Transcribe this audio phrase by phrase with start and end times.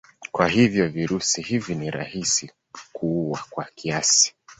[0.31, 2.51] Kwa hivyo virusi hivi ni rahisi
[2.93, 4.33] kuua kwa kiasi.